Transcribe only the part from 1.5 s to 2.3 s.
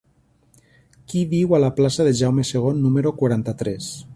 a la plaça de